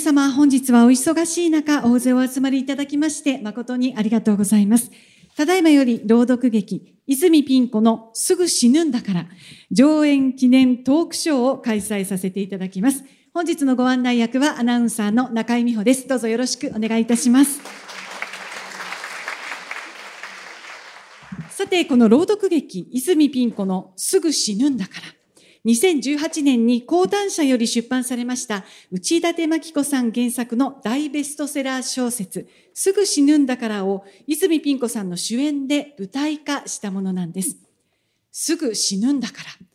[0.00, 4.90] 様、本日はお忙しい中、大勢お集まりいただきまして、誠にありがとうございます。
[5.36, 9.26] ただいまより朗読劇、泉ピン子のすぐ死ぬんだから、
[9.70, 13.04] 上演記念トークショーを開催させていただきます。
[13.32, 16.08] 本日のご案内役はアナウンサーの中井美穂です。
[16.08, 17.60] どうぞよろしくお願いいたします。
[21.50, 25.19] さて、この朗読劇、泉ピン子のすぐ死ぬんだから。
[25.66, 37.58] 2018年に講談社より出版されました内館真紀子さん原作の大ベストセラー小説すぐ死ぬんだからを泉ピン子さんの主演で舞台化したものなんです。
[38.32, 39.66] すぐ死ぬんだから。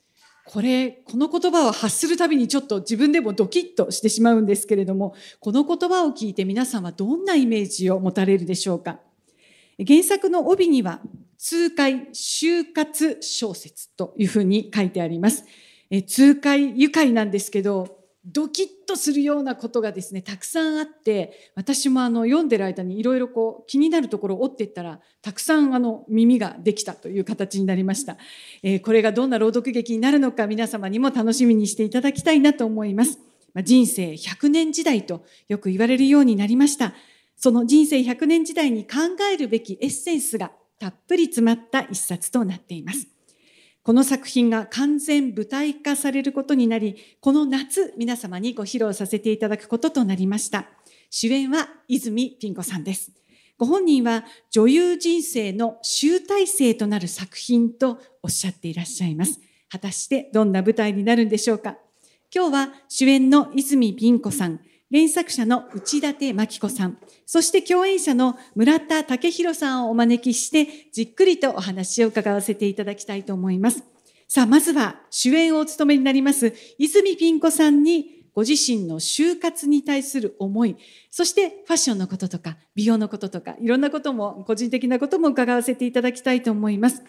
[0.47, 8.99] これ、この言葉を発するたびにちょっと自分でもドキッとしてしまうんですけれども、この言葉を聞いて皆さんはどんなイメージを持たれるでしょうか。
[9.85, 11.01] 原作の帯には、
[11.37, 15.45] 痛快就活小説というふうに書いてあります。
[15.89, 28.17] え痛快愉快なんですけどドキッとするようなことがですねたくさんあって私もあの読んでる間にいろいろこう気になるところを追っていったらたくさんあの耳ができたという形になりました、
[28.63, 33.19] えー、これがどんな朗読劇になるのか皆様にも楽しみにしていただきたいなと思います、
[33.53, 36.93] まあ、人生100年時代とよく言われるようになりました。
[37.37, 38.97] その人生100年時代に考
[39.31, 43.07] えるべきエッセンスがたっぷり詰まった一冊となっています。
[43.85, 50.65] この作品が完全舞台化されることになり、この夏皆様にご披露させていただくこととなりました。
[51.11, 53.11] 主演は泉ピン子さんです。
[53.59, 59.39] ご本人は女優人生の集大成となる作品とおっしゃっていらっしゃいます。
[59.69, 61.77] 果たしてどんな舞台になるんでしょうか
[62.33, 73.83] 今日は主演の泉ピン子さん、原作者の内館真紀子さん、そして共演者の村田武弘さんをお招きして、じっくりとお話を伺わせていただきたいと思います。
[74.27, 80.75] さあ、まずは主演をお務めになります、泉ピン子さんに、ご自身の就活に対する思い、
[81.09, 87.01] そしてファッションのこととか、美容のこととか、いろんなことも、個人的なことも伺わせていただきたいと思います。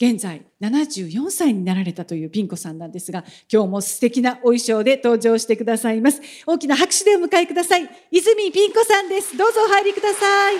[0.00, 6.20] 現在74歳になられたというピン子さんなんですが、今日も素敵なお衣装で登場してくださいます。
[6.46, 7.88] 大きな拍手でお迎えください。
[8.10, 9.36] 泉ピン子さんです。
[9.36, 10.56] どうぞお入りください。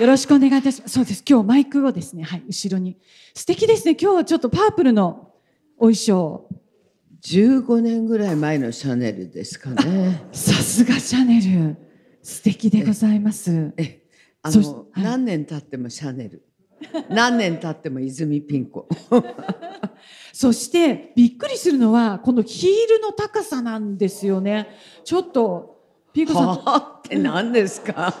[0.00, 0.94] よろしくお願いいたします。
[0.94, 1.22] そうです。
[1.28, 2.96] 今日マイクをですね、はい、後ろに。
[3.34, 3.96] 素敵ですね。
[4.00, 5.32] 今日はちょっとパープルの
[5.76, 6.47] お衣装。
[7.22, 10.28] 15年ぐらい前のシャネルですかね。
[10.32, 11.76] さすがシャネル。
[12.22, 13.72] 素敵でございます。
[13.76, 14.02] え、
[14.42, 16.44] あの、はい、何年経ってもシャネル。
[17.10, 18.88] 何年経っても泉ピン子。
[20.32, 24.68] そしてびっくりするのはこのヒールの高さなんですよね。
[25.04, 25.80] ちょっと
[26.12, 26.52] ピン子さん。
[26.52, 28.14] って何ですか？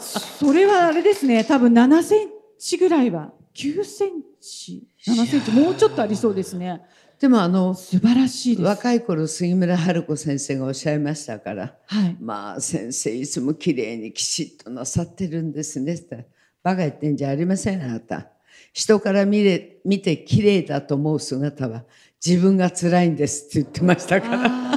[0.00, 1.44] それはあれですね。
[1.44, 6.82] 多分7センチぐらいは9センチ、7センチもうちょっとありそうですね。
[7.18, 16.26] でもあの素晴らしい若い頃杉村春子先生がおっしゃいましたから、はい、まあ先生いつも綺麗にきちっとなさってるんですねって。
[16.62, 18.28] バカ言ってんじゃありませんあなた。
[18.72, 21.84] 人から見れ見て綺麗だと思う姿は
[22.24, 24.68] 自分が辛いんですって言ってましたから。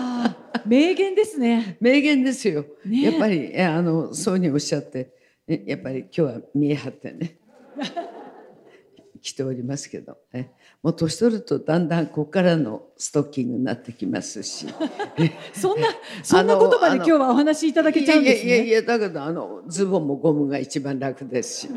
[0.66, 1.78] 名言ですね。
[1.82, 5.12] 名言ですよ、ね、やっぱりあのそうにおっしゃって
[5.48, 7.38] やっぱり今日は見え張ってね
[9.22, 10.52] 来ておりますけど、ね、
[10.82, 14.66] もう年取るとだんだんここからのストッキングになってきますし。
[15.54, 15.88] そんな
[16.24, 18.56] そんな言葉で今日はお話しいただけちゃうんですね。
[18.56, 21.70] いやいやだけどあのズボンもゴムが一番楽ですし。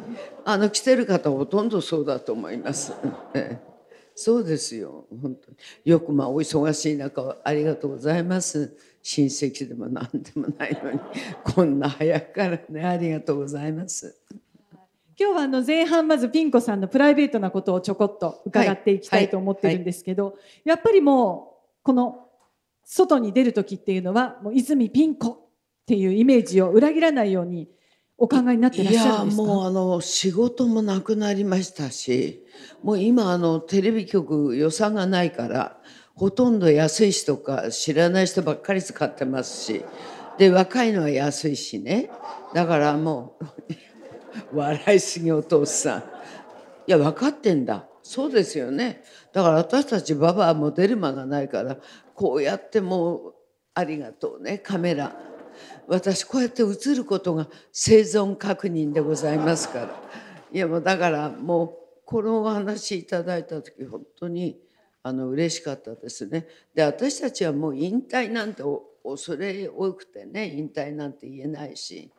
[0.44, 2.92] あの着てる方ほとんどそうだと思います。
[4.14, 5.06] そうですよ。
[5.10, 5.56] 本当に。
[5.84, 8.74] よくまあお忙しい中ありがとうございます。
[9.02, 11.00] 親戚でも何でもないのに。
[11.44, 14.16] こんな早くからねありがとうございます。
[15.16, 22.26] 今日はあの前半まずピン子さんのプライベートなことをちょこっと伺っていきたいと思ってるんですけど、やっぱりもうこの
[22.84, 25.38] 外に出る時っていうのはもう泉ピン子っ
[25.86, 27.68] ていうイメージを裏切らないように
[28.18, 29.42] お考えになってらっしゃるんですか？
[29.42, 32.44] いやもうあの仕事もなくなりましたし
[32.82, 35.78] もう今あのテレビ局予算がないから
[36.14, 39.84] ほとんど安い人か知らない人ばっかり使ってますし
[40.38, 42.10] で若いのは安いしね。
[42.52, 43.44] だからもう
[44.52, 46.00] 笑いすぎお父さん。
[46.00, 46.02] い
[46.86, 47.86] や分かってんだ。
[48.02, 49.02] そうですよね。
[49.32, 51.78] だから私たちババアも出る間がないから
[52.14, 53.34] こうやってもう
[53.74, 55.16] ありがとうねカメラ。
[55.86, 60.02] 私こうやって映ることが生存確認でございますから。
[60.52, 61.70] いやもうだからもう
[62.04, 64.58] このお話いただいた時本当に
[65.02, 66.46] あの嬉しかったですね。
[66.74, 68.62] で私たちはもう引退なんて
[69.02, 72.10] 恐れ多くてね引退なんて言えないし。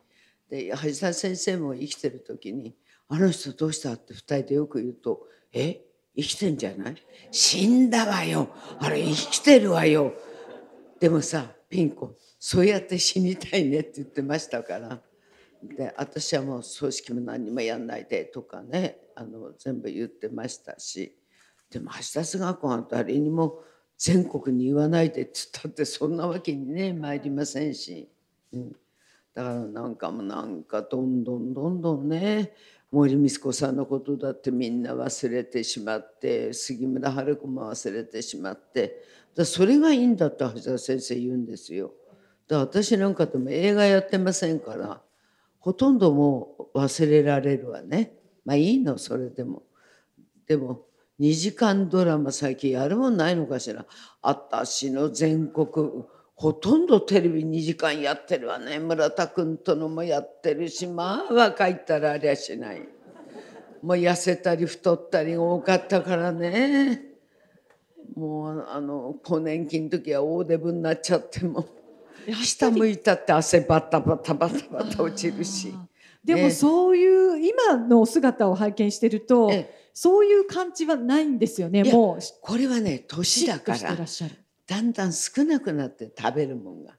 [0.48, 2.74] で橋田先生も生きてる時に
[3.08, 5.82] 「あの人どうした?」って2人でよく言うと「え
[6.16, 6.96] 生きてんじゃない？
[7.30, 8.48] 死んだわよ。
[8.78, 10.14] あれ生きてるわよ。
[10.98, 15.02] でもさピン子そうやって死にたいねって言ってましたから。
[15.62, 21.16] で私はもう葬式も何にもやんないでとかねあの全部言ってましたし。
[21.70, 23.60] でも橋田須学校は誰にも
[23.98, 28.08] 全国に言わないでって言ったってそんなわけにね参りませんし、
[28.52, 28.76] うん、
[29.36, 32.54] だからなんかもなんかどんどんどんどんね
[32.90, 39.02] 森光子さんのことだってみんな忘れてしまって杉村春子も忘れてしまって
[39.34, 41.92] だそれがいいんだって橋田先生言うんですよ。
[42.48, 45.02] だ私なんかでも映画やってませんから
[45.58, 48.14] ほとんどもう忘れられるわね。
[48.46, 49.64] まあいいのそれでも。
[50.46, 50.86] でも
[51.20, 53.84] 2時間ドラマ最近やるもんないのかしら。
[54.22, 55.66] 私の全国
[56.36, 58.78] ほとんどテレビ2時間やってるわね。
[58.78, 60.86] 村田君とのもやってるし。
[60.86, 62.82] まあ若いったらありゃしない。
[63.82, 67.02] もう痩せたり太ったり多かったからね。
[68.14, 71.66] もうあの更年期の時は大デブになっちゃっても。
[72.42, 75.72] 下向いたって汗バタバタバタバタ落ちるし。
[76.22, 79.50] でもそういう今のお姿を拝見してると、
[79.94, 81.82] そういう感じはないんですよね。
[81.84, 83.96] もうこれはね年だから
[84.66, 86.96] だんだん少なくなって食べるもんが。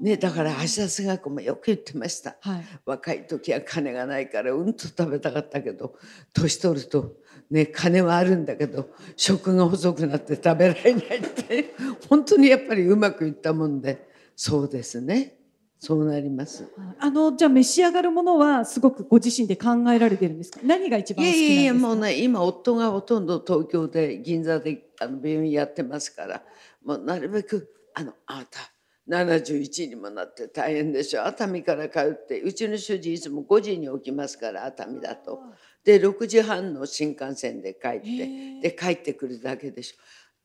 [0.00, 5.96] ね、だから橋田須賀子もよく言ってました、はい、若い時は金がないからうんと食べたかったけど
[6.32, 7.14] 年取ると、
[7.50, 11.74] ね、金はあるんだけど食が細くなって食べられないって
[12.08, 15.32] 本当にやっぱりうまくいったもんでそうですね
[15.80, 16.64] そうなります。
[16.98, 20.60] あのじゃあ召し上がるものはすごくご自身で考えられてるんですか？
[20.64, 21.52] 何が一番好きなんですか？
[21.52, 26.42] いやいやもうね今夫がほとんど東京で銀座であの病院やってますから、
[26.86, 28.60] もうなるべくあのあなた
[29.08, 31.26] 71にもなって大変でしょ。
[31.26, 35.40] 熱海から帰ってうちの主人いつも5時に起きますから熱海だと。
[35.84, 39.96] で6時半の新幹線で帰ってで帰ってくるだけでしょ。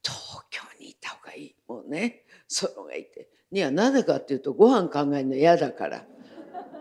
[0.04, 1.56] 東京にいた方がいい。
[1.68, 3.30] もうねそのがいて。
[3.52, 6.06] いやなぜかっていうとご飯考えるの嫌だから。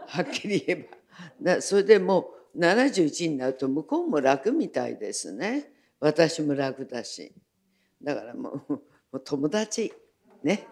[0.06, 0.88] はっきり言え
[1.42, 1.54] ば。
[1.56, 5.70] だそれでもう71になると向こうも楽みたいですね。
[5.98, 7.32] 私も楽だし。
[8.02, 9.92] だからもうもう友達
[10.42, 10.66] ね。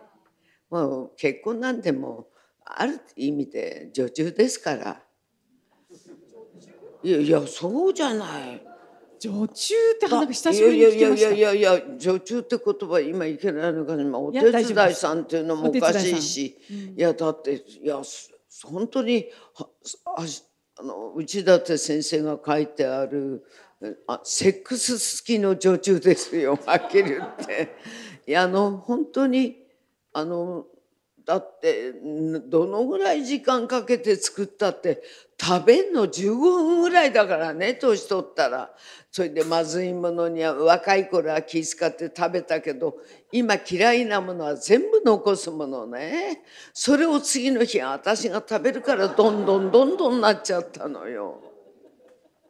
[0.70, 5.02] もう結婚なんてもうある意味で女中ですから。
[7.02, 8.62] いやいやそうじゃない。
[9.20, 11.30] 女中って話久しぶりに聞きました。
[11.30, 14.18] いやいやいやいや女中って言葉今いけないのかな。
[14.18, 16.58] お手伝いさんっていうのもおかしいし。
[16.70, 18.00] い,、いやだっていや
[18.64, 19.26] 本当に
[19.56, 19.66] あ
[20.80, 23.44] あの内館先生が書いてある
[24.06, 27.76] あセックス好きの女中ですよはっきり言って。
[28.28, 29.56] いやあの本当に
[30.12, 30.66] あの
[31.24, 31.92] だって
[32.46, 35.02] どのぐらい時間かけて作ったって
[35.40, 38.70] 食べんの15分ぐらいだからね年取ったら
[39.10, 42.96] それでまずいものには若い頃は気遣って食べたけど
[43.32, 46.42] 今嫌いなものは全部残すものね
[46.74, 51.40] それを次の日私が食べるからどんどんどんどんなっちゃったのよ。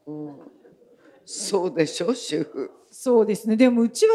[0.08, 0.36] うん、
[1.24, 2.70] そうでしょ主婦。
[2.90, 4.14] そうですねでもうちは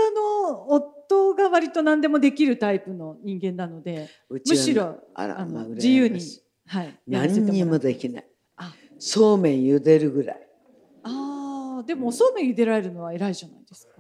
[0.70, 6.20] あの夫が割と何でもできるタイプの人間なのでむしろあら、まあ、自由に、
[6.68, 8.28] はい、何にもできない。
[9.00, 10.48] そうめん茹でるぐらい。
[11.04, 13.94] ああでもそうめん茹でられるのは偉いじゃないですか。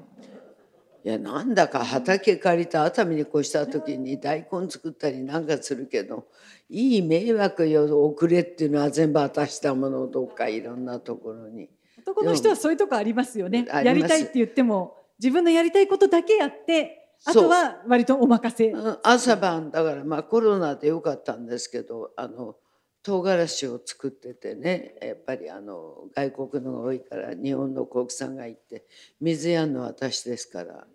[1.03, 6.27] いやなんだか畑借りた熱海に越した時に大根作ったりなんかするけど
[6.69, 11.69] いい迷惑よ遅れっていうのは全部渡したものをどっかいろんなところに。
[11.99, 13.65] 男の人はそういうとこありますよね。
[13.69, 18.73] やりたいって言っても自分のやりたいことだけやってあとは割とお任せ。
[19.03, 22.55] 朝晩だからまあコロナでよかったんですけどあの
[23.01, 28.85] 唐辛子を作っててねやっぱりあの外国のが多いから日本の国産がいって
[29.19, 30.87] 水やんの私ですから、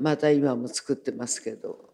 [0.00, 1.92] また今も作ってますけど。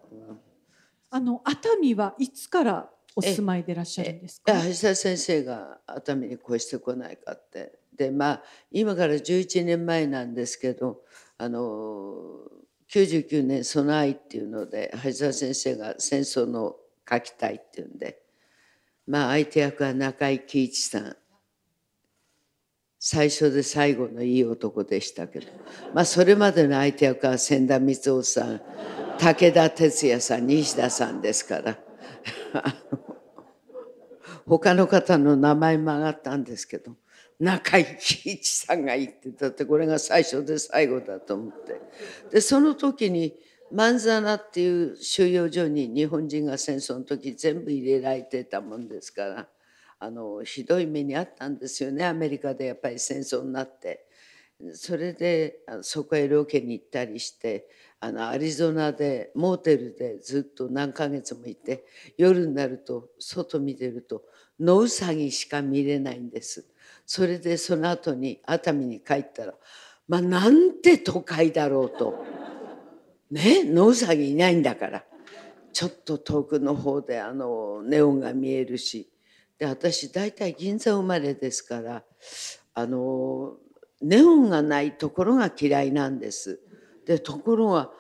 [1.12, 4.52] あの熱海はいつからお住まいでいらっしゃるんですか？
[4.52, 11.00] 橋田先生が熱海に越してこないかってでまあ今から11年前なんですけど
[11.37, 12.38] あの
[12.92, 16.76] 99年「その愛」っていうので橋田先生が戦争の
[17.09, 18.20] 書きたいっていうんで。
[19.06, 21.16] まあ相手役は中井貴一さん。
[22.99, 25.47] 最初で最後のいい男でしたけど。
[25.94, 28.61] まあそれまでの相手役は千田光雄さん。
[29.18, 31.78] 武田鉄矢さん西田さんですから。
[34.47, 36.97] 他の方の名前も上がったんですけど。
[37.40, 41.80] 中井貴一さんが言ってたってこれが最初で最後だと思って
[42.30, 43.35] でその時に
[43.73, 49.49] マンザナっていう収容所に日本人が戦争の時全部入れられてたもんですから
[49.99, 54.06] あのひどい目にあったんですよねアメリカでやっぱり戦争になって
[54.75, 57.66] それでそこへロケに行ったりして
[58.00, 61.87] あのアリゾナでモーテルでずっと何ヶ月もいて
[62.18, 64.25] 夜になると外見てると
[64.59, 66.66] 野ウサギしか見れないんです。
[67.12, 69.54] それでその後に熱海に帰ったら
[70.06, 72.24] まあなんて都会だろうと。
[73.32, 75.04] ね野ウサギいないんだから。
[75.72, 79.10] ちょっと遠くの方であのネオンが見えるし。
[79.58, 82.04] で私大体銀座生まれですから
[82.74, 83.56] あの
[84.00, 86.60] ネオンがないところが嫌いなんです。
[87.06, 87.90] でところが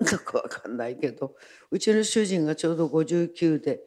[0.00, 1.34] なんだかわかんないけど
[1.72, 3.80] うちの主人がちょうど59で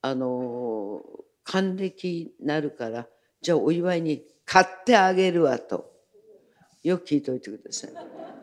[0.00, 1.04] あの
[1.42, 3.06] 還暦になるから
[3.44, 5.92] じゃあお祝いに買ってあげるわと
[6.82, 7.90] よく聞いておいてください。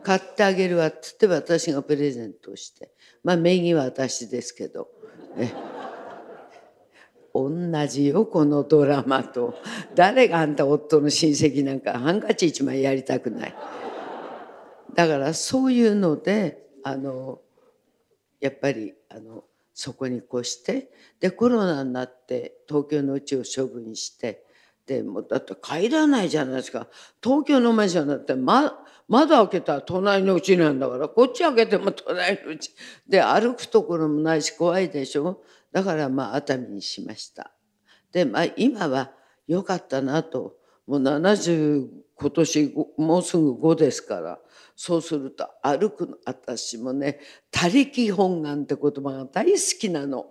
[0.04, 2.92] 買ってあげるわって言って私がプレゼントして
[3.24, 4.88] まあ名義は私ですけど。
[5.36, 5.52] え
[7.34, 7.50] 同
[7.88, 9.54] じよこのドラマと
[9.94, 13.54] 誰があんた夫の親戚なんかハンカチ一枚やりたくない
[14.94, 17.40] だからそういうのであの
[18.38, 20.90] やっぱりあのそこに越して
[21.20, 24.44] でコロナになって東京の家を処分して
[24.92, 26.86] でもうだって帰らないじゃないですか
[27.22, 32.70] 東京のマンションだって、ま、窓開けたら隣の家なんだからこっち開けても隣の家
[33.08, 37.52] で歩くところもないし怖いでしょだからまあ熱海にしました。
[38.12, 39.12] でまあ今は
[39.46, 40.56] 良かったなと
[40.86, 44.38] もう70今年もうすぐ5ですから
[44.76, 47.20] そうすると歩くの私もね
[47.50, 50.26] 「他力本願」って言葉が大好きなの。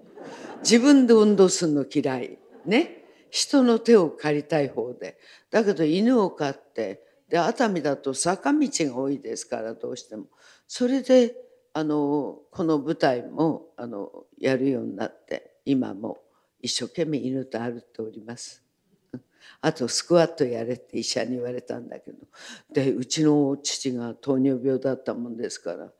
[0.61, 2.37] 自分で運動するの嫌い。
[2.65, 3.00] ね。
[3.31, 5.17] 人の手を借りたい方で。
[5.49, 10.25] だけど犬を飼ってで熱海だと坂道が多いですからどうしても。
[10.67, 11.35] それで
[11.73, 16.19] あのこの舞台もあのやるようになって今も
[16.61, 18.61] 一生懸命犬と歩っております。
[19.61, 22.17] あとスクワットやれって医者に言われたんだけど
[22.71, 25.91] でうちの父が糖尿病だったもんですから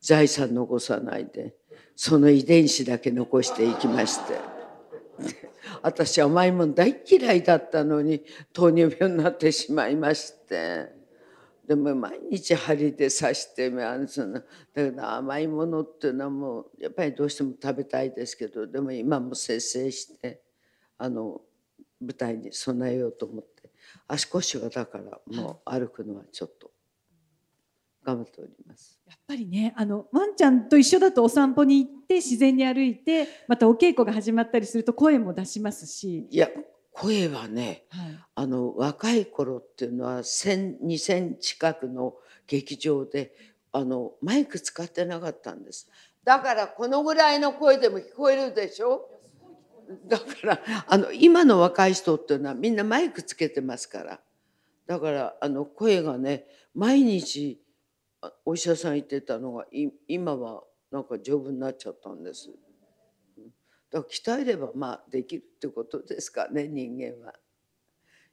[0.00, 1.54] 財産残さないで
[1.94, 4.57] その遺伝子だけ残していきまして
[5.82, 10.96] 私甘いもん大嫌いだったのに糖尿病になってしまいまして。
[11.68, 13.68] でも毎日針で刺して
[14.06, 14.42] そのだ
[14.74, 20.40] けど甘いものっていうのはもうやっぱりどうしても食べたいですけどでも今も節制して
[20.96, 21.42] あの
[22.00, 23.70] 舞台に備えようと思って
[24.06, 26.70] 足腰はだからもう歩くのはちょっと
[28.08, 28.98] 頑張っております。
[29.06, 36.48] やっぱりねあのワンちゃんと一緒だとお散歩に行って自然に歩いてまたお稽古が始まったりすると声も出しますし、いや
[36.92, 42.14] 声はねはい、あの若い頃っていうのは1,0002,000近くの
[42.46, 43.34] 劇場で
[43.72, 45.90] あのマイク使ってなかったんです。
[46.24, 49.10] だからこのぐらいの声でも聞こえるでしょ？
[50.06, 54.20] だからあの今の若い人っていうのはみんなマイクつけてますから
[54.86, 57.67] だからあの声がね毎日あ
[58.44, 59.66] お医者さん言ってたのが
[60.08, 62.50] 今はなんか丈夫になっちゃったんです。
[63.90, 67.34] だから鍛えればまあできるってことですかね人間は。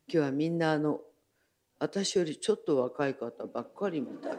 [0.08, 1.02] 今日はみんなあの
[1.80, 4.38] 私よりちょっと若い方ばっかりみたい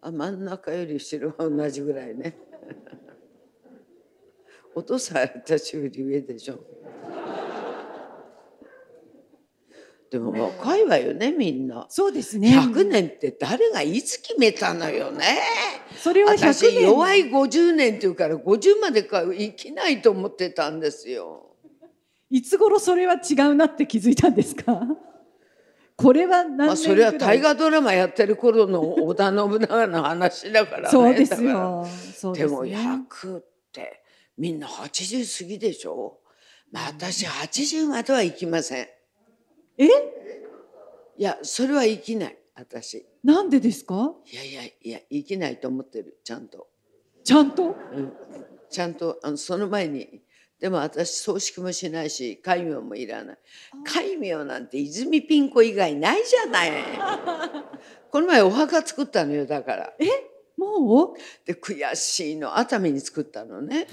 [0.00, 2.36] あ真ん中より後ろは同じぐらいね
[4.74, 6.58] お父さん私より上でしょ
[10.12, 11.86] でも若いわよねみんな。
[11.88, 12.54] そうですね。
[12.54, 15.40] 100年って誰がいつ決めたのよね。
[15.96, 21.56] それは私100年弱い50年っていうから50までか生きないと思ってたんですよ。
[22.28, 24.82] いつ頃それは違うなって気づいたんですか？
[25.96, 31.86] これは何年くらい、まあそれは大河ドラマやってる頃の織田信長の話だからねそうですよ。
[32.14, 34.02] そうでもですね100って
[34.36, 36.18] みんな80過ぎでしょ？
[36.70, 38.88] まあ私80までは行きません
[39.78, 39.86] え？
[41.16, 43.06] いやそれは生きない私。
[43.22, 44.12] なんでですか？
[44.30, 46.68] いやいやいや生きないと思ってるちゃんと、
[47.24, 47.64] ちゃんと？
[47.94, 48.12] うん、
[48.70, 50.22] ちゃんとあのその前に。
[50.58, 53.38] でも私葬式もしないし戒名もいらない。
[53.84, 56.70] 戒名なんて泉ピン子以外ないじゃない。
[58.12, 59.92] この前お墓作ったのよだから。
[60.56, 61.16] もう？
[61.44, 62.56] で悔しいの。
[62.56, 63.88] 熱海に作ったのね。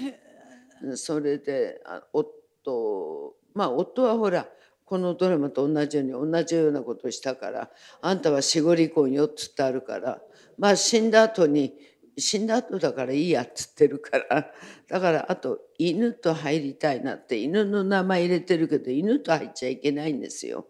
[0.82, 4.48] うんそれであ夫まあ夫はほら
[4.90, 7.70] このドラマと同じように同じようなことをしたから
[8.02, 10.20] あんたは死後離婚よっつってあるから
[10.58, 11.72] まあ死んだ後に
[12.18, 14.50] 死んだ後だからいいやっつってるから
[14.88, 20.66] だからあと犬と入りたいなって犬の名前入れてるけど犬と入っちゃいけないんですよ。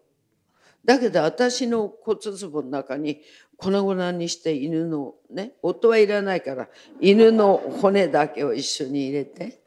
[0.84, 3.22] だけど私の骨壺の中に
[3.56, 6.68] 粉々にして犬のね夫はいらないから
[7.00, 9.62] 犬の骨だけを一緒に入れて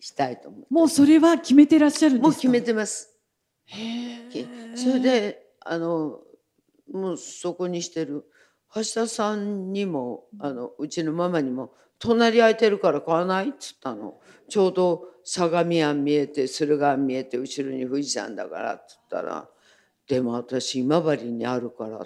[0.00, 0.74] したいと思う。
[0.74, 2.28] もうそれは決めてらっしゃるんですか？
[2.28, 3.11] もう決めてます。
[3.72, 6.20] へそれであの
[6.92, 8.24] もうそこにしてる。
[8.74, 14.20] 橋田さんにもあのうちのママにも「隣空いてるから買わない?」っつったの。
[14.48, 19.48] ちょうど相模湾見えて駿河湾見えて後ろに富士山だからっつったら
[20.08, 22.02] 「でも私今治にあるから」っ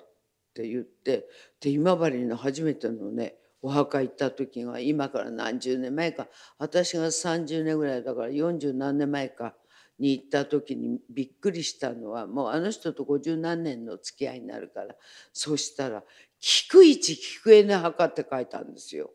[0.54, 1.28] て言って
[1.61, 6.28] で今治の初めてのねお墓行った時が今から何十年前か。
[6.58, 9.56] 私が30年ぐらいだから40何年前か。
[9.99, 14.95] に行った時にびっくりしたのはもうあの人と50何年の付き合いになるから
[15.33, 16.03] そしたら
[16.38, 19.11] 「菊一菊江の墓」って書いたんですよ。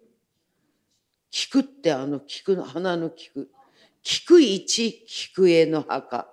[1.30, 3.50] 菊ってあの菊の花の菊。
[4.04, 6.28] 菊一菊江の墓。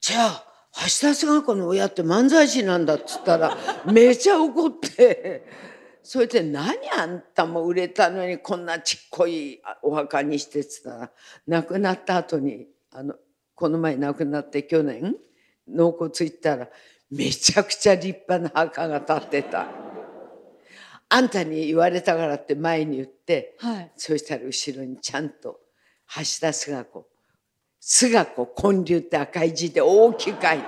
[0.00, 0.44] じゃあ
[0.74, 3.56] 橋田壽賀子の親って漫才師なんだっつったら
[3.86, 5.44] めちゃ怒って
[6.02, 11.10] それで何あんたも売れたのにこんなちっこいお墓にしてっつったら
[11.46, 13.14] 亡くなった後にあの
[13.58, 15.16] この前亡くなって去年
[15.66, 16.68] 納骨行ったら
[17.10, 19.66] めちゃくちゃ立派な墓が建ってた。
[21.08, 23.92] あんたに言われたからって前に言って、はい。
[23.96, 25.58] そしたら後ろにちゃんと
[26.14, 27.08] 橋田壽賀子
[27.80, 30.64] 寿賀子建立って赤い字で大きく書いて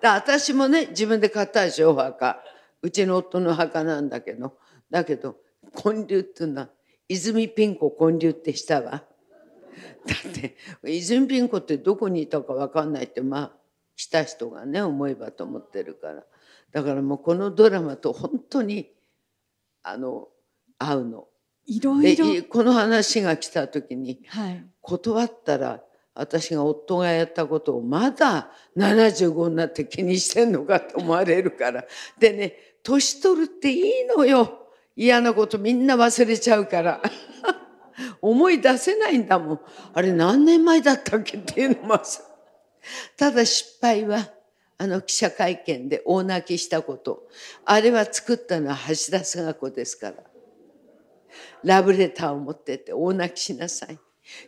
[0.00, 2.38] で私もね自分で買ったでしょお墓
[2.80, 4.54] うちの夫の墓なんだけど
[4.90, 5.36] だけど
[5.76, 6.68] 建立っていうのは
[7.08, 9.04] 泉ピン子建立ってしたわだ
[9.78, 13.52] って泉ピン子ってどこにいたか分かんないってまあ
[13.96, 16.24] 来た人がね思えばと思ってるから
[16.72, 18.90] だからもうこのドラマと本当に
[19.82, 20.28] あの
[20.78, 21.26] 合うの。
[21.66, 22.26] いろでいろ。
[22.26, 24.64] いこの話が来た時にはい。
[24.80, 25.82] 断ったら
[26.14, 31.84] 私が夫がやったことをまだ75になって気にしてんのかと思われるから
[32.18, 34.66] でね年取るっていいのよ
[34.96, 37.00] 嫌なことみんな忘れちゃうから
[38.20, 39.60] 思い出せないんだもん
[39.92, 42.22] あれ何年前だったっけっていうのもさ
[43.16, 44.28] ただ失敗は
[44.78, 47.28] あの記者会見で大泣きしたこと
[47.64, 50.16] あれは作ったのは橋田壽賀子ですから
[51.64, 53.98] ラブレターを持ってって大泣きしなさい。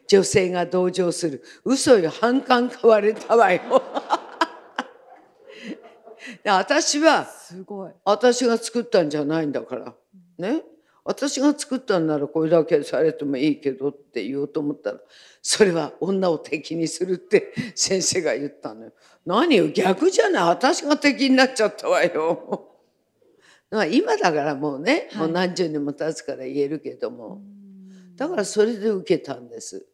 [0.06, 1.42] 女性が同情する。
[1.64, 3.60] 嘘よ、反感買われたわよ。
[6.44, 7.92] で私は、すごい。
[8.04, 9.94] 私が作ったんじゃないんだから。
[10.38, 10.62] ね？
[11.10, 15.00] 私が作ったんならこれだけされてもいいけどって言おうと思ったら、
[15.42, 18.92] それは女を敵にするって先生が言ったのよ。
[19.26, 20.48] 何よ、逆じゃない？
[20.50, 22.68] 私が敵になっちゃったわよ。
[23.72, 27.42] まあ今だからもうね、はいもう何十年も経つから言えるけども。
[28.14, 29.84] だからそれで受けたんです。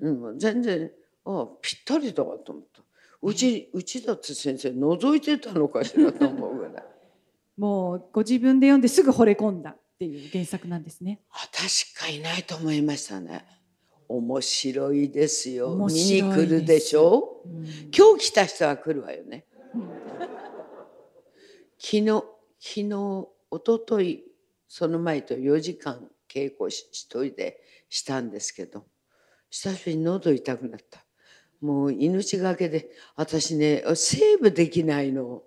[0.00, 0.90] うん、全然
[1.26, 2.82] ああぴったりだわと思った。
[3.20, 6.84] うちうちだって先生覗いてたのかしらと思うぐらい。
[7.58, 11.18] もうご自分で読んですぐ惚れ込んだっていう原作なんですね。
[11.32, 13.44] 私しかいないと思いましたね。
[14.06, 15.74] 面白いですよ。
[15.74, 17.42] 見に来るでしょ？
[17.44, 19.44] うん今日来た人は来るわよね。
[21.80, 22.24] 昨日昨
[22.60, 24.24] 日一昨日
[24.68, 28.86] その前と4時間稽古し一人でしたんですけど
[29.50, 31.04] 久しぶりに喉痛くなった
[31.60, 35.42] もう命がけで私ねセーブできないの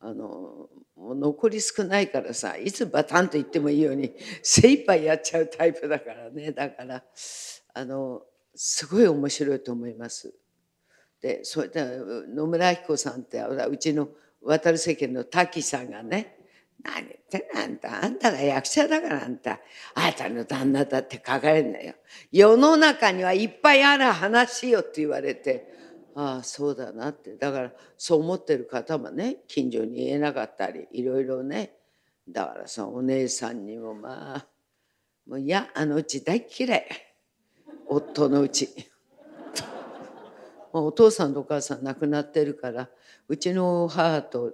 [0.00, 7.02] あのもう残り少ないからさいつバタンと言ってもいいように精一杯やっちゃうタイプだからねだから
[7.74, 8.22] あの
[8.54, 10.32] すごい面白いと思います。
[11.20, 11.84] でそれで
[12.28, 14.08] 野村明子さんってうちの
[14.42, 16.36] 渡る世間の滝さんがね
[16.84, 19.60] 「何言ってんのあんたあんたが役者だからあんた
[19.94, 21.94] あなたの旦那だって書かれんのよ
[22.30, 25.72] 世の中にはいっぱいある話よ」って言われて
[26.14, 27.36] ああそうだなって。
[27.36, 31.74] だからそう思ってる方もね近所に言えなかったりいろいろね。
[32.28, 34.46] だからさお姉さんにもまあ
[35.26, 36.86] もういやあのうち大嫌い。
[37.86, 38.68] 夫のうち。
[40.72, 42.88] もうお父さんとお母さん亡くなってるから
[43.28, 44.52] うちの母と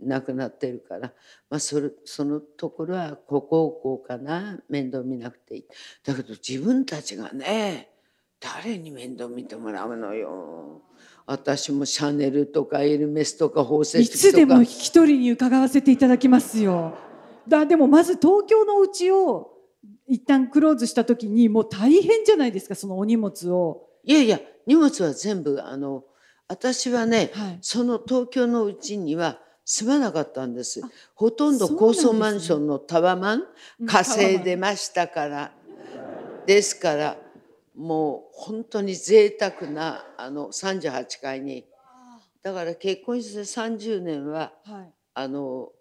[0.00, 1.12] 亡くなってるから、
[1.50, 5.64] まあ、それそのところはこここうかな面倒見なくていい。
[6.04, 7.90] だけど自分たちがね
[8.38, 10.82] 誰に面倒見てもらうのよ。
[11.26, 16.94] 私もシャネルとかエルメスとか宝石いつとかでも一人に伺わせていただきますよ。
[17.48, 19.50] だでもまず東京のうちを
[20.06, 23.88] 一旦クローズした時にもう大変じゃないですかそのお荷物を。
[24.04, 26.04] いやいや荷物は全部あの
[26.48, 30.88] 私はね、はいその東京のうちには住まなかったんですあ。
[31.16, 33.42] ほとんど高層マンションのタワマン
[33.80, 35.52] うん稼いでましたから。
[36.46, 37.16] ですから
[37.76, 41.66] もう本当に贅沢なあの38階に。
[42.42, 44.92] だから結婚して30年ははい。
[45.14, 45.72] あの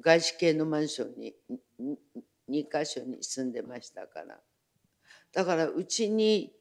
[0.00, 1.34] 外資系のマンションに
[2.50, 4.38] 2箇所に住んでましたから。
[5.32, 6.52] だからうちに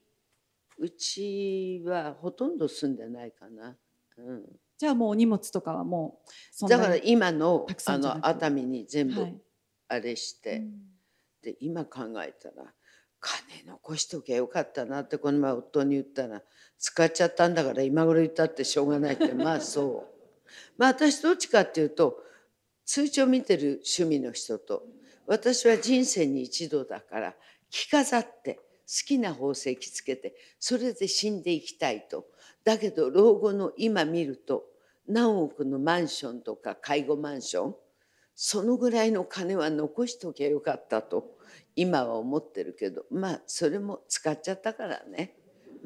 [0.78, 3.76] うちはほとんど住んでないかな。
[4.18, 4.44] うん、
[4.78, 6.20] じゃあもうお荷物とかはも
[6.64, 9.42] うだから今のあの熱海に全部はい。
[9.90, 10.88] あれして、うん。
[11.42, 12.74] で今考えたら
[13.20, 16.42] 金残しときゃよかったなってこの前夫に言ったら
[16.78, 19.34] 使っちゃったんだから今頃言ったってしょうがないって。
[19.34, 20.18] まあそう。
[20.78, 22.24] まあ私どっちかっていうと
[22.86, 24.86] 通帳見てる趣味の人と
[25.26, 27.36] 私は人生に一度だから
[27.70, 28.62] 着飾って好
[29.06, 32.28] きな宝石つけてそれで死んでいきたいと。
[32.64, 34.66] だけど老後の今見ると
[35.08, 37.76] 何億のマンションとか介護マンション
[38.36, 41.37] そのぐらいの金は残しときゃよかったと。
[41.78, 45.36] 今は思ってるけどまあそれも使っちゃったからね。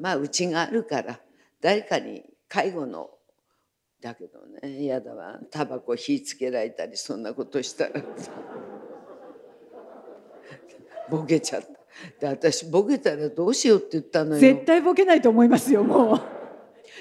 [0.00, 1.20] まあうちがあるから
[1.60, 3.10] 誰かに介護の
[4.00, 5.38] だけどね嫌だわ。
[5.50, 8.02] タバコ火つけられたりそんなことしたら。
[11.10, 11.68] ボケちゃった。
[12.20, 14.40] で私ボケたらどうしようって言ったのよ。
[14.40, 16.20] 絶対ボケないと思いますよもう。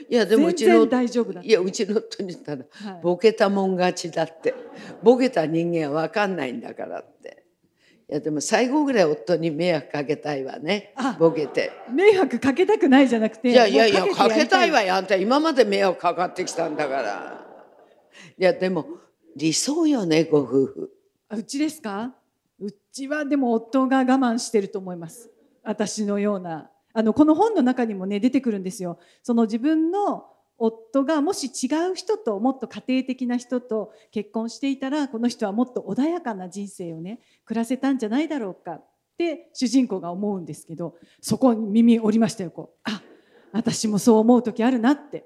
[0.09, 3.01] いやでもうち全の然大丈夫だいやうちの夫に言ったらはい。
[3.01, 4.53] ボケたもん勝ちだって。
[5.01, 7.40] ボケた人間は分かんないんだからって
[8.11, 10.93] いやでも最後ぐらい夫に迷惑かけたいわね。
[10.97, 11.71] あボケて。
[11.89, 14.95] 迷惑かけたくないじゃなくていやいやいやかけたいわよ。
[14.95, 17.45] あんた今まで迷惑かかってきたんだから。
[18.37, 18.85] いやでも
[19.37, 20.91] 理想よねご夫婦。
[21.29, 22.13] あうちですか？
[22.59, 25.29] うちはでも夫が我慢してると思います。
[25.63, 26.69] 私のような。
[26.91, 28.99] あのこの本の中にもね出てくるんですよ。
[29.23, 30.25] その自分の
[30.61, 38.73] 夫がもし違う人ともっと家庭的な人と結婚していたらこの人はもっと穏やかな人生をね暮らせたんじゃないだろうか。
[38.73, 38.83] っ
[39.17, 42.79] て主人公が思うんですけどそこに耳折りましたよこう。
[42.83, 43.01] あ
[43.51, 45.25] 私もそう思う時あるなって。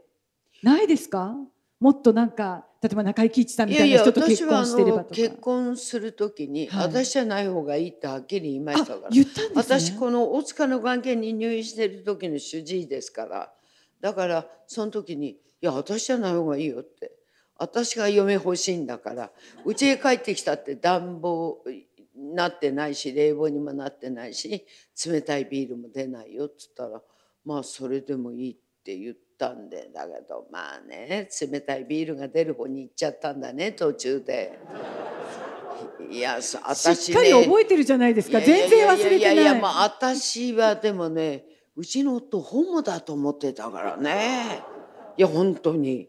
[0.63, 1.35] ないですか？
[1.79, 5.15] もっとなんか例えば中井貴一さんみたいな人と結婚してればとか。
[5.15, 6.87] 結婚する時に、はい。
[6.87, 9.07] 私じゃない方がいいってはっきり言いましたから。
[9.07, 9.53] あ言ったんですね。
[9.55, 13.51] 私この大塚の眼鏡に入院してる時の主治医ですから
[14.01, 15.29] だからその時に
[15.61, 17.11] 「いや私じゃない方がいいよ」って
[17.57, 19.31] 私が嫁欲しいんだから
[19.63, 21.63] うちへ帰ってきたって暖房
[22.15, 24.65] なってないし冷房にもなってないし
[25.05, 27.01] 冷たいビールも出ないよっつったら
[27.43, 34.59] まあそれでもいいって言ったんでだけどまあね冷たいビールが出る方に行っちゃったんだね途中で。
[36.09, 38.39] いやそし私っかりね覚えてるじゃないですか。
[38.39, 39.55] 全然忘れていやいやいない。
[39.55, 41.43] やまあ私はでもね
[41.75, 44.63] うちの夫ホモだと思ってたからね。
[45.17, 46.01] いや本当に。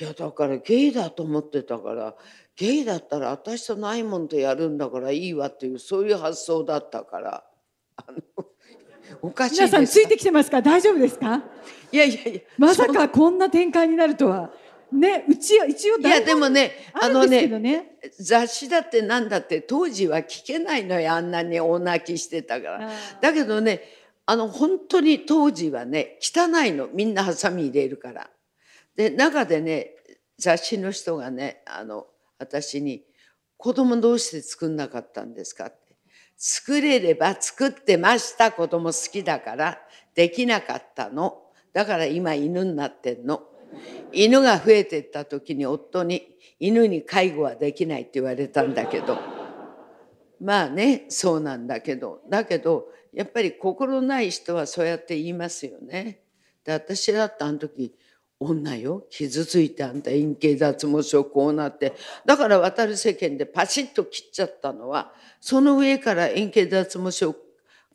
[0.00, 2.14] いやだからゲイだと思ってたから。
[2.56, 7.44] ゲイだったら私とないもんとやるんだからいいわっていうそういう発想だったから。
[7.96, 8.46] あの
[9.22, 10.62] おかしい皆さんついてきてますか？
[10.62, 11.42] 大丈夫ですか？
[11.92, 12.40] いやいやいや。
[12.58, 14.50] まさかこんな展開になるとは。
[14.92, 17.96] ね、うちは一応いやでもねあのねね。
[18.18, 22.90] 雑誌だってなんだって当時は聞けないのよあんなに大泣きしてたから。
[23.20, 23.82] だけどね
[24.26, 28.30] あの本当に当時はね汚いのみんなハサミ入れるから。
[28.96, 29.90] で中でね
[30.38, 32.06] 雑誌の人がねあの
[32.38, 33.04] 私に
[33.56, 35.96] 「子供どうして作んなかったんですか?」って
[36.36, 39.80] 「作れれば作ってました子供好きだから
[40.14, 43.48] できなかったのだから今犬になってんの」
[44.12, 49.18] 犬が増えてった時に夫に「犬に介護はできない」って言われたんだけど。
[50.40, 56.20] まあねそうなんだけどだけどやっぱり心ない人はそうやって言いますよね。
[56.64, 57.94] で私だってあの時
[58.40, 59.06] 女よ。
[59.10, 61.94] 傷ついてあんた陰茎脱毛症こうなって。
[62.26, 67.36] だから渡る世間でパシッと切っちゃったのはその上から円形脱毛症を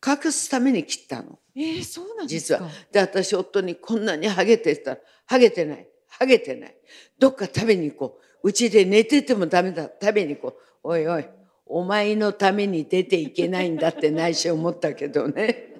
[0.06, 1.40] 隠すために切ったの。
[1.56, 2.60] えー、そうなんですか。
[2.60, 2.72] 実は。
[2.92, 5.88] で私夫にこんなにハゲてたらハゲてない。
[6.08, 6.76] ハゲてない。
[7.18, 8.50] どっか食べに行こう。
[8.50, 9.90] うちで寝ててもダメだ。
[10.02, 10.62] 食べに行こう。
[10.84, 11.38] おいおい
[11.70, 15.76] お前のために出ていけないんだって内心思ったけどね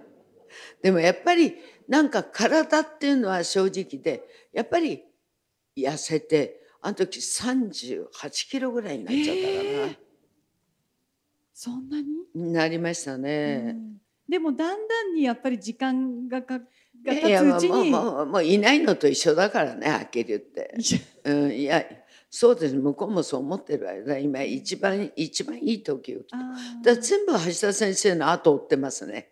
[0.82, 1.56] でもやっぱり
[1.88, 4.24] なんか体っていうのは正直で
[4.54, 5.04] やっぱり
[5.76, 8.06] 痩せてあの時38
[8.50, 9.98] キロぐらいになっちゃったかな、
[11.54, 13.64] そんなに、なりましたね。
[13.66, 14.00] うん
[14.30, 16.66] でもだんだんにやっぱり時間がかが
[17.04, 17.90] 経いやつうちに。
[17.90, 20.76] もうもうもういないのと一緒だからねはっきり言って。
[21.24, 21.84] うん、いや
[22.30, 26.22] そうです向こうもそう思ってるわよね今一番一番いい時よ。
[26.32, 29.32] あーだから全部橋田先生の後を追ってますね。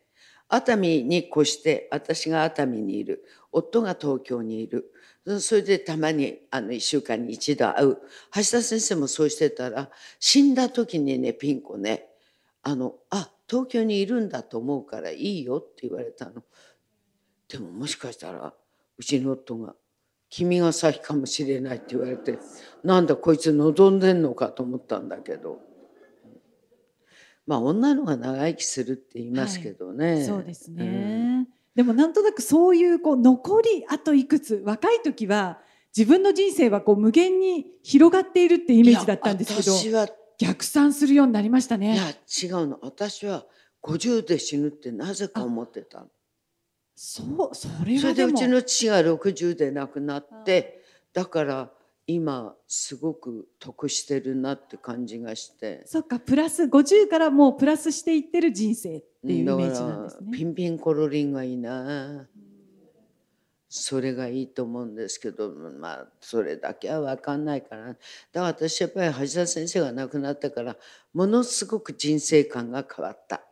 [0.50, 4.92] 熱海に越して私が熱海にいる夫が東京にいる
[5.40, 8.00] それでたまにあの1週間に一度会う橋
[8.32, 12.08] 田先生もそうしてたら死んだ時にねピン子ね
[12.64, 16.44] あのあ東京にいるんだと思うからいいよって言われたの。
[17.50, 18.54] でももしかしたら
[18.98, 19.76] うちの夫が
[20.30, 22.40] 「君が先かもしれない」って言われて
[22.84, 25.66] なんだこいつ望んでんのかと思ったんだけど。
[27.46, 30.78] まあ女のが長生きするって言いますけどね、そうですうん。
[30.78, 31.48] ね。
[31.76, 35.60] でもなんとなくそういうこう残りあといくつ若い時は
[35.96, 41.96] 自分の人生はこう無限に広がっているってイメージだったんですけど私は逆算するようになりましたいね。
[41.96, 42.80] や違うの。
[42.82, 43.46] 私は
[43.82, 46.08] 50で死ぬってなぜか思ってたの
[47.00, 50.82] そうそれそれでうちの父が60で亡くなって
[51.14, 51.72] だから
[52.08, 55.84] 今すごく得してるなって感じがして。
[55.86, 60.32] そっかプラス50からもうプラスしていってる人生っていうイメージなんですね。
[60.36, 62.28] ピンピンコロリンがいいな。
[63.70, 67.98] それがいいと思うんですけどまあそれだけは分かんないからだか
[68.34, 70.78] ら私やっぱり橋田先生が亡くなってから
[71.14, 73.44] ものすごく人生観が変わった。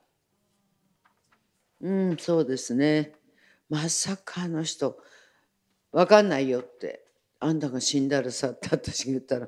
[1.82, 3.15] うんそうですね
[3.70, 4.98] まさかあの人
[5.92, 7.06] 分かんないよって
[7.40, 9.48] あんたが死んだらさって私が言ったら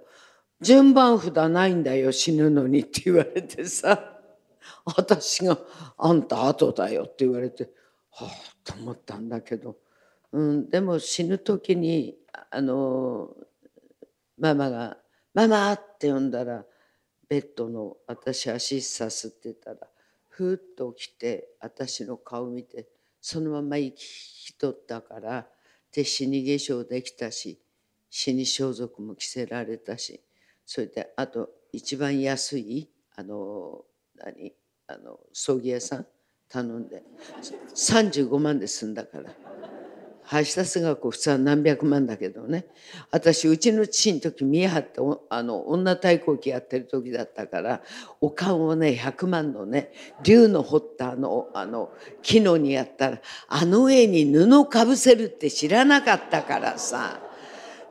[0.62, 4.18] 順番札ないんだよ死ぬのにって言われてさ
[4.86, 5.58] 私が
[5.98, 7.70] 「あんた後だよ」って言われて
[8.12, 8.32] はあ
[8.64, 9.78] と思ったんだけど、
[10.32, 12.18] うん、でも死ぬ時に
[12.52, 13.36] あの
[14.38, 14.98] ママが
[15.34, 16.66] 「ママ!」って呼んだら
[17.30, 19.88] ベッドの私足さすってたら
[20.28, 22.88] ふーっと起きて私の顔見て
[23.30, 25.46] そのまま生きとったから
[25.94, 27.60] で死に化粧できたし
[28.10, 30.22] 死に装束も着せられたし
[30.66, 33.82] それであと一番安いあの
[34.16, 34.54] 何
[34.88, 36.08] あの葬儀屋さん
[36.48, 37.04] 頼んで
[37.76, 39.57] 35万で済んだから。
[40.30, 42.66] 橋田須賀子普通は何百万だけどね。
[43.12, 47.82] 私うちの父の時見え張ってあの女太鼓記やってる時だったから
[48.20, 57.22] おかんをね100万のね竜の彫ったあのあの木のにやったらあの上に布かぶせるって知らなかったからさ。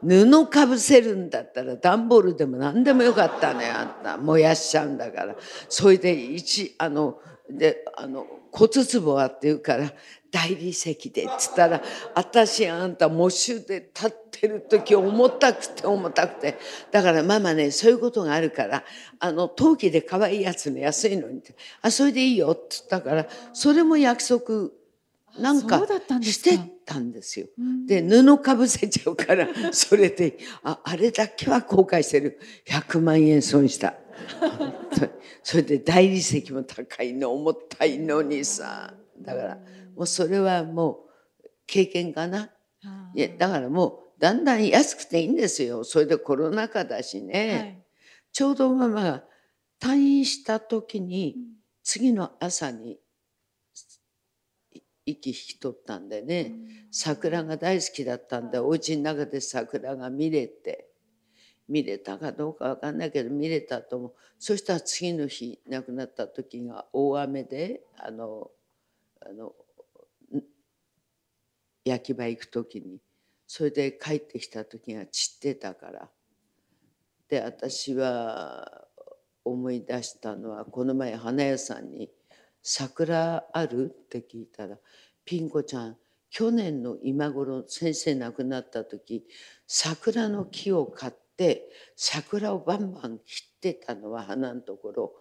[0.02, 4.18] 布かぶせるんだったら段ボールでも何でもよかったねあんた。
[4.18, 5.34] 燃やしちゃうんだから。
[5.70, 7.18] それで一あの
[7.48, 9.92] であの骨壺はって言うから
[10.30, 11.82] 大理石でっつったら
[12.14, 16.58] 私あんた喪主で立ってる時重たくて重たくて
[16.90, 18.82] だからママねそういうことがあるから
[19.20, 24.70] あの陶器で可愛いやつの安いのにってあそれでいいよっつったからそれも約束
[25.38, 26.50] なんかそうだったんですか。
[26.50, 27.46] してたんですよ。
[27.58, 27.86] うん。
[27.86, 32.40] で布かぶせちゃうからそれでああれだけは後悔してる。
[32.66, 33.94] 100万円損した
[35.42, 38.94] それで大理石も高いの重たいのにさ。
[39.18, 39.56] だから
[39.94, 41.06] もうそれはも
[41.42, 42.50] う経験かな。
[42.84, 45.84] あいやだからもうだんだん安くていいんですよ。
[45.84, 47.82] それでコロナ禍だしね、はい。
[48.32, 49.24] ちょうどママが
[49.80, 51.56] 退院した時にうん。
[51.86, 52.98] 次の朝に
[54.74, 56.52] い息引き取ったんでね、
[56.90, 60.85] 桜が大好きだったんでお家の中で桜が見れて
[61.68, 68.50] 見れたかどうかわかんないけど見れたと思うそしたら次の日亡くなった時が大雨であの
[69.20, 69.52] あの
[71.84, 72.98] 焼き場行く時に
[73.46, 76.08] それで帰ってきた時が散ってたから
[77.28, 78.86] で私は
[79.44, 82.10] 思い出したのはこの前花屋さんに
[82.62, 84.78] 「桜ある?」って聞いたら
[85.24, 85.98] 「ピン子ちゃん
[86.30, 89.24] 去年の今頃先生亡くなった時
[89.66, 91.25] 桜の木を買って
[91.94, 95.12] 桜をバンバン切ってたのは花のところ。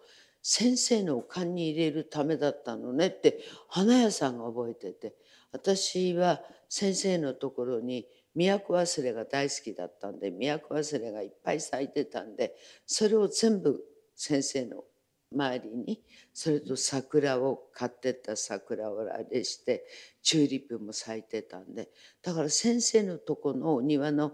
[0.48, 5.14] 先生のお棺に入れるためだったのねって花屋さんが覚えてて。
[5.52, 12.54] 私は先生のところに都忘れが大好きだったんで都忘れがいっぱい咲いてたんで
[12.86, 13.80] それを全部
[14.14, 14.84] 先生の
[15.32, 16.02] 周りに
[16.34, 19.86] それと桜を買ってった桜をあれして
[20.22, 21.88] チューリップも咲いてたんで。
[22.22, 24.32] だから先生のとこのお庭の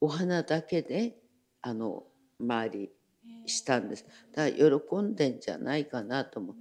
[0.00, 1.16] お花だけで
[1.66, 2.04] あの
[2.40, 2.90] 周り
[3.46, 4.04] したんです。
[4.32, 6.56] だから喜んでんじゃないかなと思っ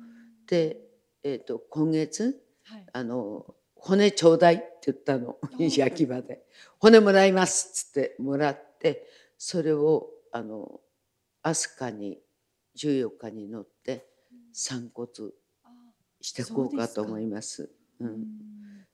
[0.48, 0.80] て、
[1.24, 2.86] えー、と今月はい。
[2.94, 5.38] あの骨ちょうだいって言ったの。
[5.60, 6.46] 焼き場で。
[6.80, 9.06] 骨もらいますっつってもらって
[9.38, 10.80] それをあの
[11.42, 12.20] 飛鳥に
[12.78, 14.08] 14日に乗って
[14.54, 15.10] 散骨
[16.22, 17.70] してこうかと思います。
[18.00, 18.12] ううん。
[18.22, 18.26] ん、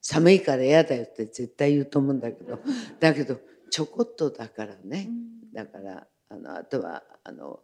[0.01, 2.59] 寒いから嫌だよって絶対言うと思うんだけど。
[2.99, 5.11] だけどちょこっとだからね
[5.53, 7.59] だからあのあとはあの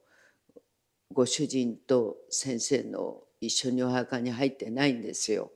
[1.13, 5.51] ご主人と先生の一緒にお墓に入ってないんですよ。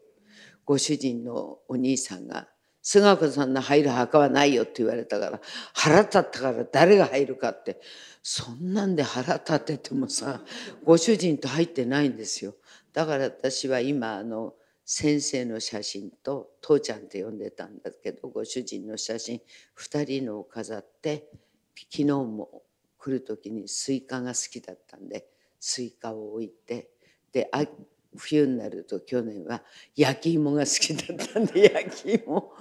[0.65, 2.47] ご主人のお兄さんが
[2.83, 5.41] 「菅子さんの入る墓はないよ」って言われたから
[5.73, 7.81] 腹立ったから誰が入るかって
[8.21, 10.43] そんなんで腹立ててもさ
[10.83, 12.55] ご主人と入ってないんですよ。
[12.93, 19.41] だから私は今あの先生の写真と父ちゃんって呼んでたんだけどご主人の写真
[19.77, 21.29] 2人のを飾って
[21.91, 22.63] 昨日も
[22.97, 25.25] 来る時にスイカが好きだったんで
[25.59, 26.89] スイカを置いて
[27.31, 27.65] であ
[28.15, 29.61] 冬になると去年は
[29.95, 32.51] 焼き芋が好きだったんで 焼き芋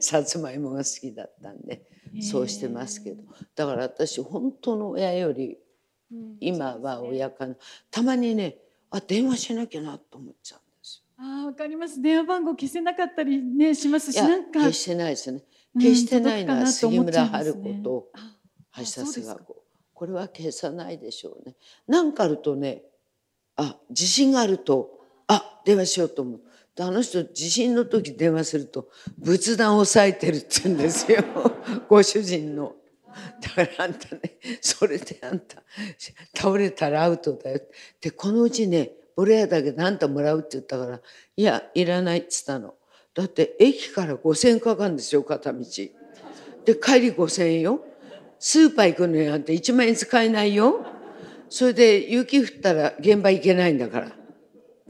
[0.00, 1.86] さつまいもが好きだったんで
[2.22, 3.22] そうしてますけど。
[3.54, 5.58] だから私本当の親より
[6.10, 6.36] うん。
[6.40, 7.56] 今は親かな。
[7.90, 8.58] たまにね
[8.90, 12.00] あ電話しなきゃなと思っちゃうんですああわかります。
[12.00, 14.60] 電話番号消せなかったりねしますしなんか。
[14.60, 15.38] 決してないですね。
[15.74, 18.35] うん決してないのは杉村春子とあ
[18.76, 19.34] 橋田そうですか。
[19.34, 19.62] 壽賀子
[19.94, 21.54] これは消さないでしょうね。
[21.88, 22.82] なんかあるとね
[23.56, 24.90] あ地震があると
[25.26, 26.40] あ電話しようと思う。
[26.74, 31.24] であの人地震の時電話すると仏壇を押さえてるって言うんですよ。
[31.88, 32.74] ご主人の。
[33.40, 35.62] だからあんたねそれであんた
[36.36, 37.60] 倒れたらアウトだよ。
[38.00, 41.00] でこのうちねボレアだけどあんたもらうって言ったから
[41.34, 42.74] いやいらないっつったの。
[43.14, 45.64] だって駅から5,000円かかるんですよ片道。
[46.66, 47.82] で帰り5,000円よ
[48.38, 50.84] スーパー行くのにあんた1万円使えないよ。
[51.48, 54.12] それで雪降ったら現場行けないんだから。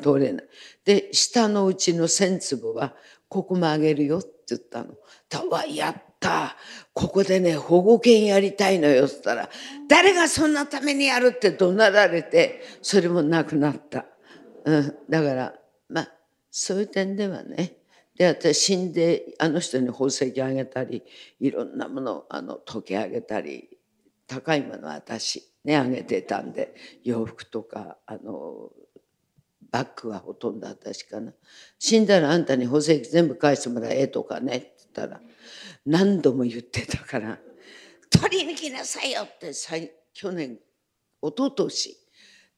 [0.02, 0.44] 通れない。
[0.84, 2.94] で下のうちの1,000坪は
[3.28, 4.94] ここもあげるよって言ったの。
[5.28, 6.56] だわやった。
[6.92, 9.06] ここでね保護犬やりたいのよ。
[9.06, 9.48] っつったら
[9.88, 14.06] 誰がそんなためにやるって怒鳴られてそれもなくなった。
[14.64, 15.54] うん、だから
[15.88, 16.12] まあ
[16.50, 17.75] そういう点ではね
[18.16, 21.02] で私死んであの人に宝石あげたり
[21.38, 23.68] いろんなものあの時計あげたり
[24.26, 26.74] 高いもの私ねあげてたんで
[27.04, 28.70] 洋服とかあの
[29.70, 31.32] バッグはほとんど私かな。
[31.78, 35.20] 死んだらあんたに宝石全部返してもらえとかねって言ったら
[35.84, 37.38] 何度も言ってたから
[38.08, 39.52] 「取りに来なさいよ」って
[40.14, 40.58] 去年
[41.22, 41.96] 一昨年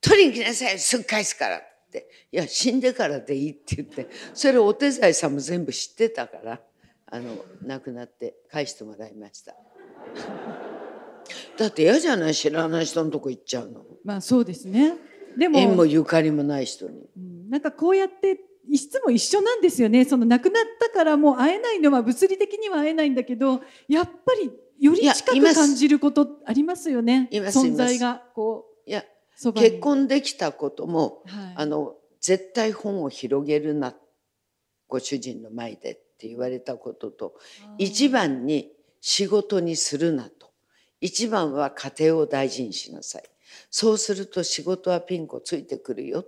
[0.01, 6.61] 取りに来なさいよすぐ返すから」って「いや死んでからでいい」って言ってそれお手伝いさんも全部知ってたから
[7.07, 9.57] あの亡くなって返してもらいました。
[11.57, 13.85] だって嫌じゃない知らない人のとこ行っちゃうの。
[14.05, 14.94] まあそうですね。
[15.37, 17.09] でも縁もゆかりもない人に。
[17.16, 20.05] うんなんかこうやっていつも一緒なんですよね。
[20.05, 27.29] その亡くなったからもう会えないのは物理的には会えないんだけどやっぱりより近く感じることありますよね。
[27.33, 28.78] 存在がこう
[29.55, 31.55] 結婚できたこともはい。
[31.57, 33.94] あの絶対本を広げるな
[34.88, 37.35] ご主人の前でって言われたことと
[37.79, 40.48] 一番に仕事にするなと。
[41.01, 43.22] 一番は家庭を大事にしなさい。
[43.70, 46.24] そうすると仕事はピンコついてくるよ。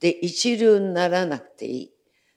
[0.00, 1.92] で一流にならなくていい。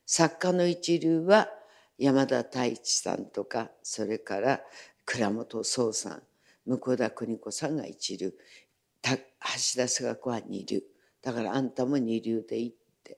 [0.05, 1.49] 作家の一流は
[1.97, 4.61] 山田太一さんとかそれから
[5.05, 6.23] 倉本壮さん
[6.65, 8.31] 向田邦子さんが一流。
[8.31, 8.37] た
[9.11, 10.81] 橋田壽賀子は二流。
[11.21, 13.17] だからあんたも二流でいいって。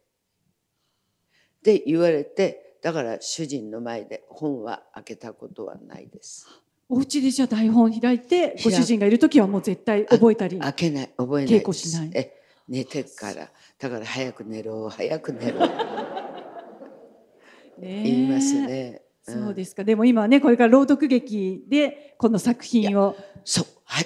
[1.64, 6.48] で言われてだから主人の前で本は開けたことはないです。
[6.90, 10.60] お家でじゃあ台本開いて開ご主人がいる時はもう絶対覚えたり。
[10.60, 11.10] 開けない。
[11.18, 12.12] 覚えない稽古しない。
[12.14, 12.34] え
[12.68, 13.50] 寝てっから。
[13.80, 14.90] だから早く寝ろ。
[14.90, 15.68] 早く寝ろ。
[17.78, 19.02] ね言いますね。
[19.30, 19.34] ん。
[19.34, 19.84] そうですか。
[19.84, 23.16] でも今はねこれから朗読劇でこの作品を。
[23.44, 23.66] そう。
[23.84, 24.06] はい。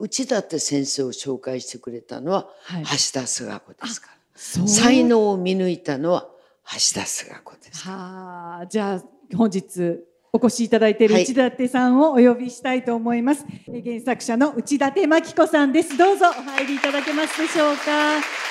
[0.00, 4.14] うちだって先生を紹介してくれたのははい橋田壽賀子ですから。
[4.34, 6.28] そう才能を見抜いたのは
[6.64, 7.84] 橋田壽賀子です。
[7.84, 10.00] はあ、じゃあ本日
[10.32, 13.44] お越しいただいているはい内館さんをお呼びしたいと思います。
[13.68, 15.96] え原作者の内館真紀子さんです。
[15.96, 18.49] どうぞお入りいただけますでしょうか。